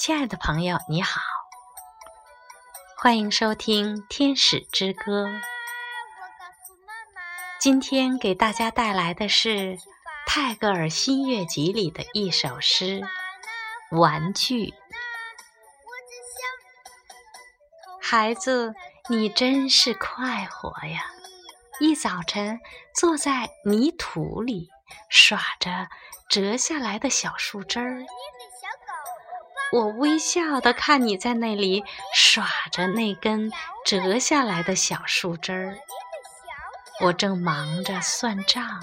[0.00, 1.20] 亲爱的朋友，你好，
[2.96, 5.26] 欢迎收听《天使之歌》。
[7.58, 9.76] 今天给大家带来的是
[10.26, 13.02] 泰戈尔新月集里的一首诗
[13.98, 14.68] 《玩具》。
[18.00, 18.72] 孩子，
[19.10, 21.04] 你真是快活呀！
[21.78, 22.58] 一早晨
[22.94, 24.70] 坐在泥土里
[25.10, 25.88] 耍着
[26.30, 28.06] 折下来的小树枝儿。
[29.72, 33.52] 我微笑的看你在那里耍着那根
[33.84, 35.78] 折下来的小树枝儿，
[37.02, 38.82] 我正忙着算账，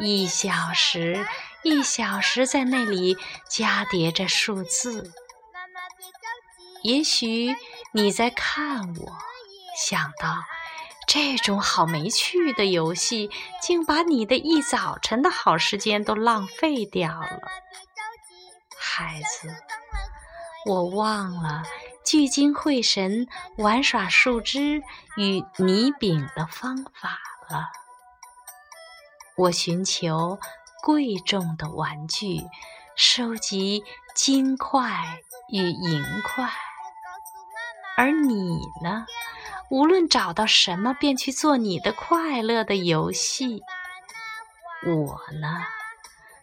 [0.00, 1.26] 一小时
[1.62, 3.18] 一小时在那里
[3.50, 5.12] 加叠着数字。
[6.82, 7.54] 也许
[7.92, 9.18] 你在看我，
[9.76, 10.42] 想到
[11.06, 13.30] 这种好没趣的游戏，
[13.60, 17.42] 竟把你的一早晨的好时间都浪费掉了，
[18.78, 19.54] 孩子。
[20.68, 21.62] 我忘了
[22.04, 24.82] 聚精会神玩耍树枝
[25.16, 27.70] 与泥饼的方法了。
[29.34, 30.38] 我寻求
[30.82, 32.42] 贵重的玩具，
[32.94, 33.82] 收集
[34.14, 36.50] 金块与银块，
[37.96, 39.06] 而你呢？
[39.70, 43.62] 无论找到什么，便去做你的快乐的游戏。
[44.86, 45.64] 我呢，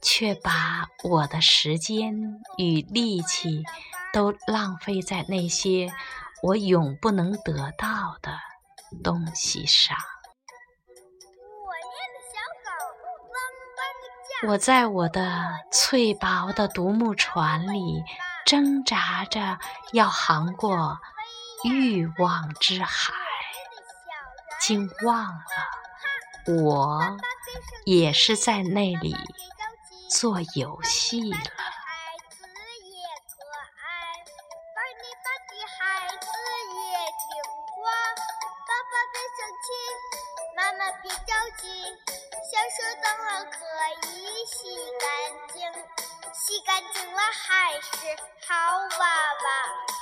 [0.00, 3.62] 却把我的时间与力气。
[4.12, 5.92] 都浪费在那些
[6.42, 8.38] 我永不能得到的
[9.02, 9.96] 东西上。
[14.46, 18.04] 我在我的脆薄的独木船里
[18.44, 19.58] 挣扎着，
[19.92, 20.98] 要航过
[21.64, 23.14] 欲望之海，
[24.60, 27.16] 竟忘了我
[27.86, 29.16] 也是在那里
[30.10, 31.38] 做游戏了。
[41.02, 41.66] 别着急，
[42.50, 43.56] 小手脏了可
[44.08, 44.54] 以洗
[45.00, 45.04] 干
[45.52, 45.60] 净，
[46.32, 47.88] 洗干净了还是
[48.46, 48.54] 好
[48.98, 49.06] 娃
[49.44, 49.95] 娃。